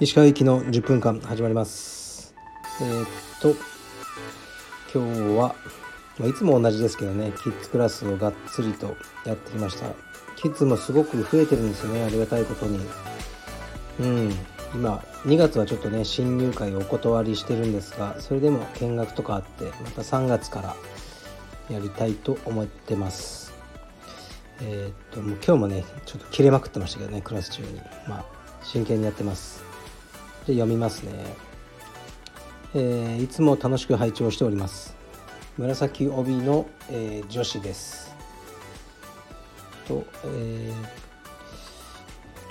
[0.00, 2.34] 石川行きの10分間始まります。
[2.80, 3.06] えー、っ
[3.40, 3.54] と
[4.94, 5.54] 今日は、
[6.18, 8.96] まあ、いつも同じですけどねキッズクラスをがっつりと
[9.26, 9.86] やってきました。
[10.36, 12.80] キッズもすごく増えてるんですよねありがたいことに。
[14.00, 14.32] うん。
[14.74, 20.76] 今2月はちょっとね新入会をお断りしてるんですがそれでも見学とかあってまた3月から
[21.68, 23.51] やりたいと思ってます。
[24.60, 27.80] えー、っともう今日もねちょっと切れまくってましたけどねクラス中に。
[28.06, 28.24] まあ
[28.62, 29.62] 真剣にやってます。
[30.46, 31.12] で読みますね、
[32.74, 34.96] えー、いつも楽しく拝聴しております。
[35.58, 38.14] 紫帯の、えー、女子です。
[39.86, 41.02] と、えー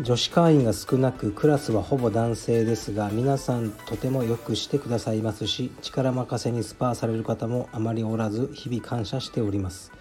[0.00, 9.92] 女子会員が少なくクラスはほぼ男性ですが皆さんとてもよくしてくださいますし力任せにスパーされる方もあまりおらず日々感謝しております。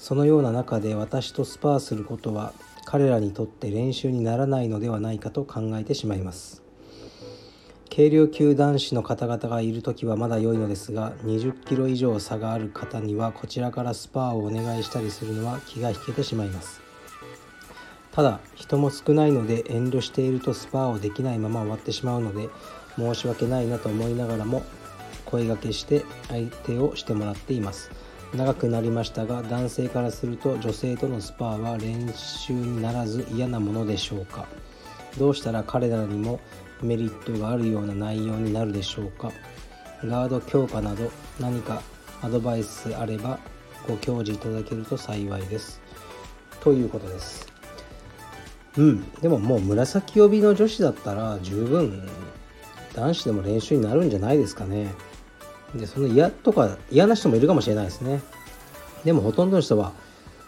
[0.00, 2.54] そのような中で私とスパーすることは
[2.86, 6.62] 彼らにとって練習にならないのではないかと考えてしまいます。
[7.94, 16.80] 軽量級男子の方々がいる時はまだ良いのですが20キロ以上差がある方にはこちらからスパーをお願いしたりするのは気が引けてしまいます。
[18.10, 22.48] ただ人も少ないので遠慮しているとスパーをできないまま終わってしまうので
[22.96, 24.62] 申し訳ないなと思いながらも
[25.26, 27.90] 声がけして相手をしてもらっています。
[28.34, 34.46] 長くなりましたが男性からすると女性とのスパーは練習にならず嫌なものでしょうか？
[35.18, 36.38] どうしたら彼らにも
[36.80, 39.32] メリットがあるような内容になるでしょうか？
[40.04, 41.82] ガード強化など何か
[42.22, 43.38] アドバイスあれば
[43.88, 45.82] ご教示いただけると幸いです。
[46.60, 47.46] ということです。
[48.76, 49.10] うん。
[49.14, 52.08] でももう紫帯の女子だったら十分
[52.94, 54.94] 男子でも練習になるんじゃないですかね。
[55.74, 58.20] でその嫌とか嫌な人もいるかもしれないですね。
[59.04, 59.92] でもほとんどの人は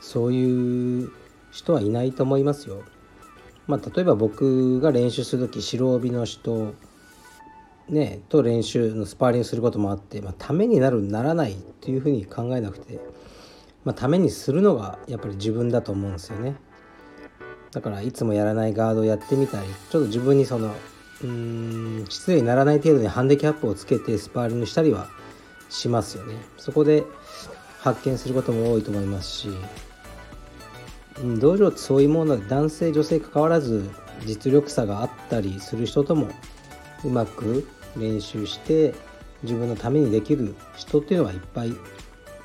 [0.00, 1.10] そういう
[1.50, 2.82] 人はいないと思いますよ。
[3.66, 6.74] まあ例えば僕が練習する時白帯の人
[7.88, 13.00] ねと練習のスパーリングすることもあって、まあ、ためになるならないっていうふうに考えなくて、
[13.84, 16.56] まあ、ためにするのがやっぱり自分だと思うんですよね。
[17.72, 20.74] だからいつもやらないガードをやってみたりちょっと自分にその
[21.22, 25.08] うーん失礼にならない程度にハンディキャップをつけてスパーリングしたりは
[25.68, 27.04] しますよねそこで
[27.80, 29.48] 発見することも多いと思いますし、
[31.22, 33.88] うん、道場ってそういうもので男性女性関わらず
[34.24, 36.28] 実力差があったりする人とも
[37.04, 38.94] うまく練習して
[39.42, 41.74] 自分のためにできる人っていうのはいっぱい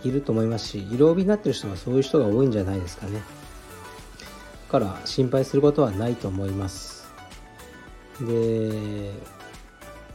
[0.04, 3.22] いると思いますし色帯になってる人はそういう人が多いんじゃないですかね。
[4.74, 6.93] から心配することはないと思います
[8.26, 9.12] で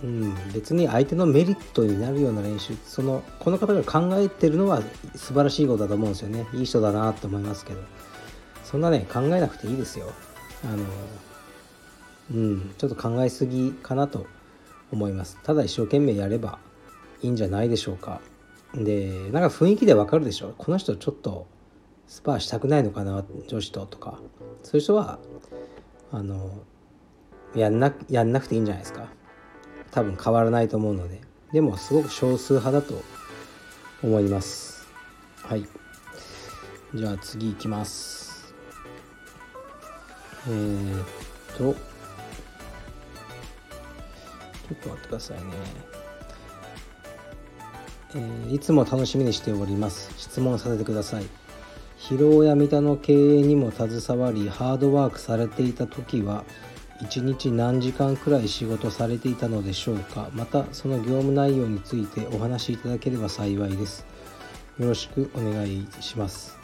[0.05, 4.83] うん別に相手のメリットになるような練習そのこの方が考えてるのは
[5.15, 6.47] 素晴らしいことだと思うんですよね。
[6.55, 7.81] いい人だなと思いますけど。
[8.65, 10.13] そんなね考えなくていいですよ。
[10.63, 10.85] あの
[12.35, 14.27] うんちょっと考えすぎかなと
[14.93, 15.39] 思います。
[15.43, 16.59] ただ一生懸命やれば
[17.23, 18.21] いいんじゃないでしょうか。
[18.75, 20.55] でなんか雰囲気でわかるでしょ？
[20.59, 21.47] この人ちょっと
[22.07, 24.19] スパーしたくないのかな女子ととか。
[24.63, 25.19] そういう人は
[26.13, 26.51] あの
[27.55, 29.09] やんなやんなくていいんじゃないですか。
[29.91, 31.21] 多分変わらないと思うので。
[31.53, 33.03] でもすごく少数派だと
[34.03, 34.87] 思います。
[35.43, 35.67] はい。
[36.95, 38.55] じゃあ次いきます。
[40.47, 41.07] えー、っ
[41.57, 41.75] と。
[44.69, 45.45] ちょっと待ってくださいね。
[48.15, 50.13] えー、いつも楽しみにしております。
[50.19, 51.27] 質問させてください。
[51.97, 56.45] 広尾や三田の経営にも携わりハードワークされていた時は
[57.01, 60.31] 1日何時間くらい仕事されていたのでしょうか？
[60.33, 64.05] またその業務内容についてお話しいただければ幸いです。
[64.79, 66.57] よろしくお願いします、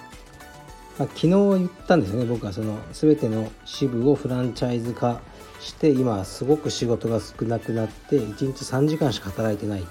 [0.99, 2.25] まあ、昨日言ったんですね。
[2.25, 5.21] 僕はその全ての支部をフランチャイズ化
[5.61, 9.85] して今すごく仕事が少なくなって1日3時間しか働いてないっ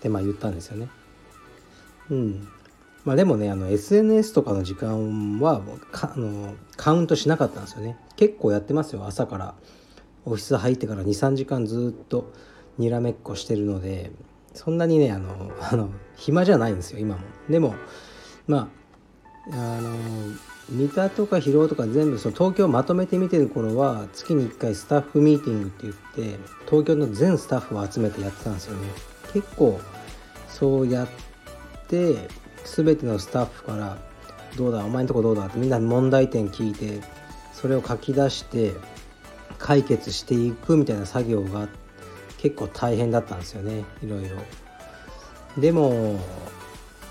[0.00, 0.88] てまあ言ったんですよね。
[2.10, 2.48] うん。
[3.04, 5.62] まあでもねあの SNS とかの時間は
[5.92, 7.96] あのカウントしなかったんですよね。
[8.18, 9.54] 結構やってますよ朝から
[10.24, 12.32] オフィス入ってから23時間ずっと
[12.76, 14.10] にらめっこしてるので
[14.54, 17.76] そんなにねあのあの暇じゃないんですよ今もでも
[18.48, 18.68] ま
[19.52, 19.96] ああの
[20.68, 28.88] 三田とか広尾とか全部その東京まとめて見てる頃は月に1回スタッフミーティングって言って東京の全スタッフを集めてやってたんですよね
[29.32, 29.80] 結構
[30.48, 31.08] そうやっ
[31.86, 32.28] て
[32.64, 33.96] 全てのスタッフから
[34.58, 37.00] 「どうだお前んとこどうだ?」ってみんな問題点聞いて
[37.60, 38.72] それを書き出して
[39.58, 41.68] 解決していくみたいな作業が
[42.38, 43.84] 結構大変だったんですよね。
[44.02, 44.36] いろいろ。
[45.60, 46.20] でも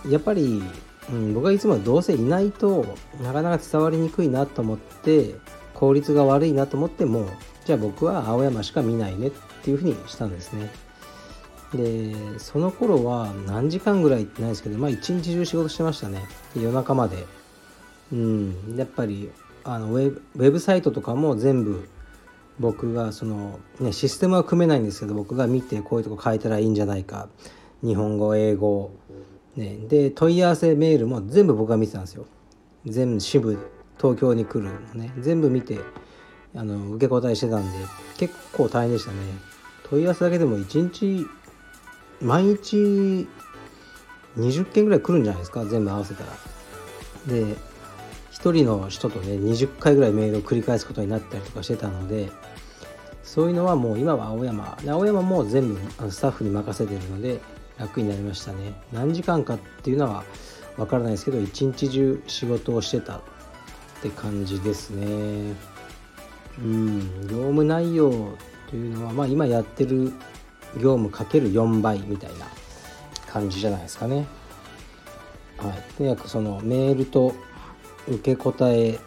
[0.07, 0.63] やっぱり
[1.11, 5.35] うん、僕はいつもどうせいないとなかなか伝わりにくいなと思って
[5.73, 7.29] 効率が悪いなと思っても
[7.65, 9.31] じゃあ僕は青山しか見ないねっ
[9.63, 10.69] ていうふうにしたんですね。
[11.73, 16.25] でその頃は何時間ぐらいってないですけどまあ一日中仕事してましたね。
[16.55, 17.25] 夜中まで。
[18.11, 19.29] うんやっぱり
[19.67, 20.21] あのウェ
[20.51, 21.87] ブサイトとかも全部
[22.59, 27.27] 僕がその、ね、システムは組めないんですけど僕が見てこういうとこ書いたらいいんじゃないか。
[27.83, 28.91] 日本語英語、
[29.55, 32.25] ね、で問い合わせメールも全部僕が見てたんですよ。
[32.85, 33.57] 全部支部
[33.97, 35.13] 東京に来るのね。
[35.19, 35.79] 全部見て
[36.55, 37.77] あの受け答えしてたんで
[38.17, 39.17] 結構大変でしたね。
[39.89, 41.27] 問い合わせだけでも1日
[42.21, 43.27] 毎日
[44.37, 45.65] 20件ぐらい来るんじゃないですか？
[45.65, 46.29] 全部合わせたら。
[47.27, 47.55] で
[48.37, 52.29] 1人の人とね20回ぐらいメールを繰り返すことになったりとかしてたので
[53.23, 54.77] そういうのはもう今は青山。
[54.87, 55.79] 青山も全部
[56.09, 57.41] スタッフに任せてるので
[57.77, 58.73] 楽になりましたね。
[58.93, 60.23] 何時間かっていうのは
[60.77, 63.21] 分からないですけど一日中仕事をしてたっ
[64.01, 65.53] て感じですね。
[66.59, 67.27] うん。
[67.27, 68.37] 業務内容
[68.69, 70.13] というのはまあ今やってる
[70.75, 72.47] 業務かける4倍みたいな
[73.27, 74.25] 感じじゃないですかね。
[75.57, 77.35] はい、とにかくそのメールと
[78.07, 78.99] 受け答え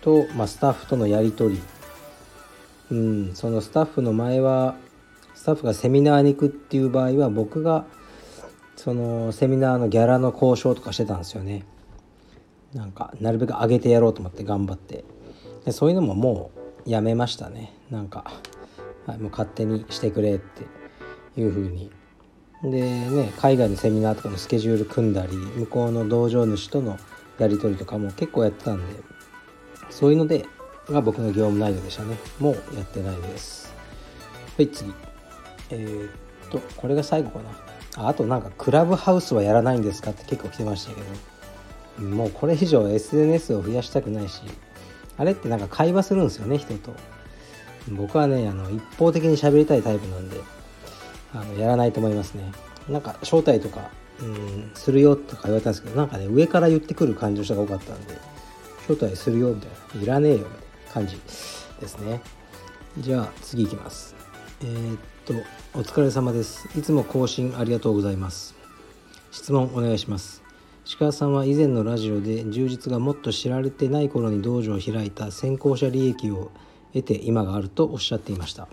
[0.00, 1.62] と、まあ、スタッフとのやり取り。
[2.90, 4.76] うん、そのスタッフの前は
[5.34, 7.84] スタッフがセミナーに行くっていう場合は僕が
[8.76, 11.64] そのセミナーのギャラの交渉とかしてたんですよね。
[12.74, 15.04] なんかなるべく上げてやろうと思って頑張って。
[15.64, 16.50] でそういうのもも
[16.86, 17.74] うやめましたね。
[17.90, 18.24] なんか、
[19.06, 21.90] はい、もう勝手にしてくれっていう風に。
[22.62, 26.98] でね海外のセミナーとかのスケジュール組んだり向こうの道場主との
[27.38, 29.00] やり取りとかも結構やってたんで
[29.90, 30.46] そういうので
[30.90, 32.16] が僕の業務内容でしたね。
[32.38, 33.74] もうやってないです。
[34.56, 34.92] はい次。
[35.70, 37.50] えー、っとこれが最後かな。
[38.04, 41.36] ああとなんかクラブハウスはやらないんですかって結構来てましたけど。
[41.98, 44.42] もうこれ以上 SNS を増やしたくないし
[45.16, 46.92] あれってなんか会話するんですよね人と。
[47.88, 50.40] 僕はねあの一方的に喋りたいタイプなんで
[51.32, 52.52] あのやらないと思いますね。
[52.88, 53.90] なんか招待とか
[54.20, 58.14] うんするよとか言われたんですけどなんかね上から言ってくる感じの人が多かったんで
[58.88, 60.52] 招待するよみたいないらねえよみたい
[60.86, 61.16] な感じ
[61.80, 62.20] ですね。
[62.98, 64.14] じゃあ次いきます。
[64.62, 65.34] えー、っと
[65.78, 66.66] お疲れ様です。
[66.78, 68.54] いつも更新ありがとうございます。
[69.30, 70.42] 質問お願いします。
[70.86, 76.52] 石川さんは以前のラジオで充実がもっと知られてない頃に道場を開いた先行者利益を
[76.94, 78.68] 得て今があるとおっしゃっていました。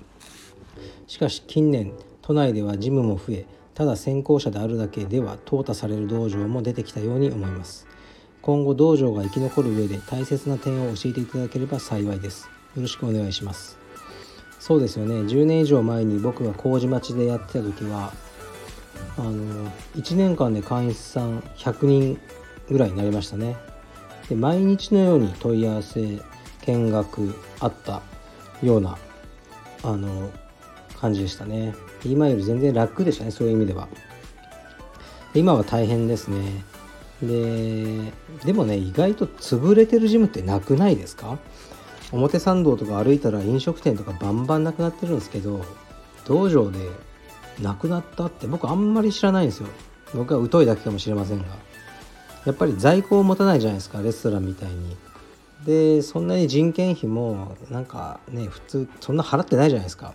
[1.07, 1.91] しかし近年
[2.21, 7.87] 都内ではジムも増えただ先行者であるだけでは淘汰される道場も出てきたように思います。
[8.41, 12.49] 今後道場が生き残る上で大切な点を教えていただければ幸いです。
[12.75, 13.77] よろしくお願いします。
[14.59, 15.15] そうですよね。
[15.15, 18.13] 10年以上前に僕が麹町でやってた時は
[19.17, 22.19] あの1年間で会員さん100人
[22.69, 23.55] ぐらいになりましたね。
[24.29, 26.21] で毎日のように問い合わせ
[26.65, 28.01] 見学あった
[28.61, 28.97] ような
[29.83, 30.31] あの
[31.03, 31.75] 感じでしたね。
[32.05, 33.89] 今より全然楽でしたねそういう意味では。
[35.35, 36.63] 今は大変ですね。
[37.21, 38.13] で
[38.45, 41.39] でもね意外と潰れてるジムってなくないですか？
[42.13, 45.65] 表参道とか歩いたら飲食店とかバンバンなくなってるんですけど
[46.25, 46.79] 道場で
[47.59, 49.67] なくなったって僕あんまり知らないんですよ。
[50.15, 51.47] 僕は疎いだけかもしれませんが。
[52.45, 54.95] やっぱり在庫を持たないじゃないですかレストランみたいに。
[55.65, 60.13] でそんなに人件費もなんかね普通そんな払ってないじゃないですか。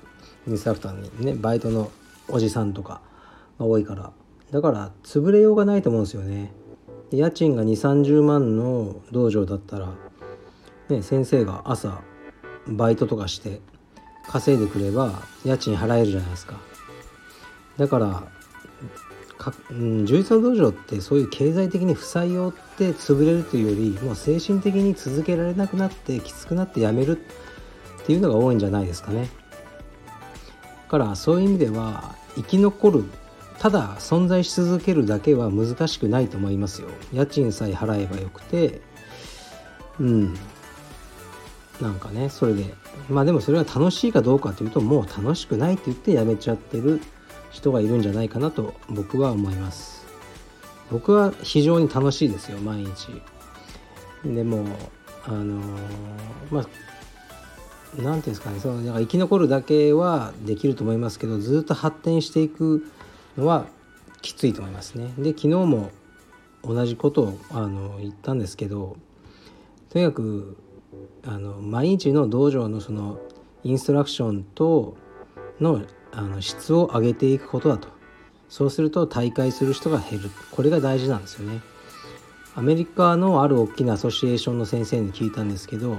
[0.49, 1.91] インストラクターにねバイトの
[2.29, 3.01] おじさんとか
[3.59, 4.13] が多いから。
[4.51, 6.53] だから潰れようがないと思うんですよね。
[7.11, 9.89] 家賃が2 3 0万の道場だったら、
[10.89, 12.03] ね、先生が朝
[12.67, 13.61] バイトとかして
[14.27, 16.59] 稼いでくれば家賃払えるじゃないですか。
[17.77, 18.25] だから
[19.39, 27.19] か、うん、充実の道場ってそういう経済的に負債を負って潰れるというよりもう精神的に続けられなくなってきつくなってやめる
[28.03, 29.29] っていうのが多いんじゃないですかね。
[30.89, 33.05] からそういう意味では生き残る
[33.59, 36.89] ただ存在し続けるだけは難しくないと思いますよ。
[37.13, 38.81] 家賃さえ払えばよくて
[39.99, 40.35] うん。
[41.81, 42.75] なんかねそれで。
[43.09, 47.01] まあでもそれは楽しいかどうかというともう楽しくないって言ってやめちゃってる
[47.51, 50.07] 人がいるんじゃないかなと僕は思います。
[50.91, 53.23] 僕は非常に楽しいですよ毎日。
[54.25, 54.65] でも
[55.25, 55.61] あの
[56.51, 56.67] まあ
[57.97, 62.87] 何て言うんですかねそのだか生き残るだけはできると思いますけどずっと発展していく
[63.37, 63.67] のは
[64.21, 65.13] きついと思いますね。
[65.19, 65.91] で昨日も
[66.63, 68.97] 同じことをあの言ったんですけど
[69.91, 70.57] とにかく
[71.25, 73.21] あの毎日の道場のその
[73.65, 74.97] インストラクションと
[75.61, 77.89] のあの質を上げていくことだと。
[78.49, 80.31] そうすると大会する人が減る。
[80.53, 81.61] これが大事なんですよね。
[82.55, 85.99] アメリカのある大きなアソシエーションの先生に聞いたんですけど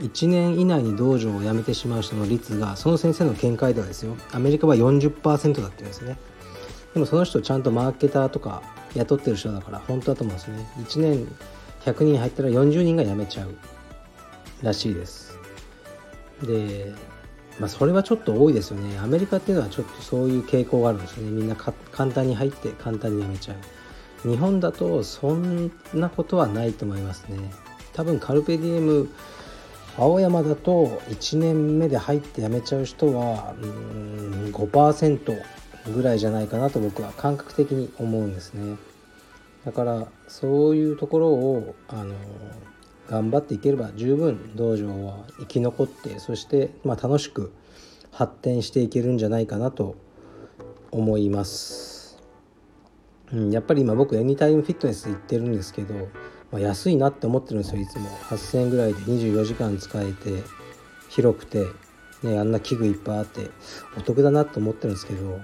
[0.00, 6.18] 1年以内に道場を辞めてしまう人の率がその先生の見解ではですよアメリカは40%だって言うんですね。
[6.94, 8.62] でもその人ちゃんとマーケターとか
[8.94, 10.66] 雇ってる人だから本当だと思うんですね。
[10.78, 11.36] 1年
[11.84, 13.54] 100人入ったら40人が辞めちゃう
[14.62, 15.38] らしいです。
[16.42, 16.92] で
[17.58, 18.98] まあそれはちょっと多いですよね。
[19.00, 21.30] アメリカっていうのはちょっとそういう傾向があるんですよね。
[21.32, 23.54] みんな簡単に入って簡単に辞めちゃ
[24.24, 24.28] う。
[24.28, 27.52] 日本だとそんなことはないと思いますね。
[27.92, 29.08] 多分カルペディエム
[29.98, 35.42] 青山だと1年目で入って辞めちゃう人はうん5%
[35.92, 38.76] ぐらいじゃないかなと僕は感覚的に思うんですね。
[39.64, 42.14] だからそういうところをあの
[43.08, 47.52] 頑張っていければ十分道場は生き残ってそして、まあ、楽しく
[48.12, 49.96] 発展していけるんじゃないかなと
[50.90, 52.18] 思います、
[53.32, 56.08] うん、やっぱり今僕エニタイムフィットネス行ってるんですけど、
[56.50, 58.08] まあ、安いなって思ってるんですよいつも。
[58.30, 60.42] 8000円ぐらいで24時間使えて
[61.08, 61.66] 広くて、
[62.22, 63.50] ね、あんな器具いっぱいあって
[63.96, 65.40] お得だなと思ってるんですけど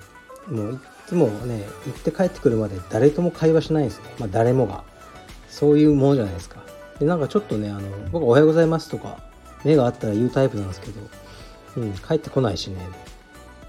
[0.48, 4.84] もういつもね行って帰ってくるまで誰とも会話しないんですね、まあ、誰もが。
[5.54, 6.64] そういうものじゃないですか。
[6.98, 9.18] でなんかちょっとねあの僕「おはようございます」とか
[9.62, 11.00] 目があったら言うタイプなんですけど、
[11.76, 12.78] うん、帰ってこないしね。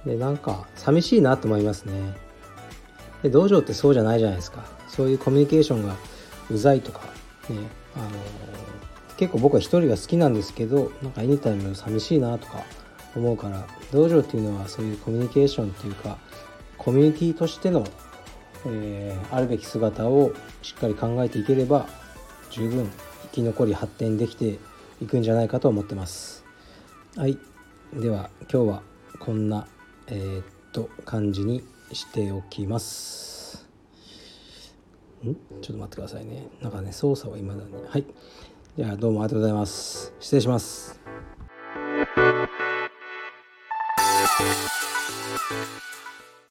[0.03, 1.93] でなんか寂しいなと思いますね。
[3.21, 4.65] で道場ってそうじゃないじゃないですか。
[4.87, 5.95] そういうコミュニケーションが
[6.49, 7.01] うざいとか
[7.49, 8.09] ねあの
[9.17, 12.63] 結構僕は一人が好きなんですけどなんかエニタイム寂しいなとか
[13.15, 16.17] 思うから道場っていうのはそういうコミュニケーションっていうか
[16.77, 17.85] コミュニティとしての、
[18.67, 21.87] えー、あるべき姿をしっかり考えていければ
[22.51, 22.89] 十分
[23.23, 24.59] 生き残り発展できて
[25.01, 26.45] いくんじゃないかと思ってます。
[27.15, 27.37] はい。
[27.93, 28.81] では今日は
[29.19, 29.67] こんな
[30.07, 33.34] えー、っと感じにしておきます。
[35.31, 35.35] ん？
[35.61, 36.47] ちょっと待ってくださいね。
[36.61, 37.73] なんかね操作は未だに。
[37.87, 38.05] はい。
[38.77, 40.13] じゃあどうもありがとうございます。
[40.19, 40.99] 失礼します。
[44.37, 44.49] Thank
[45.51, 46.04] you.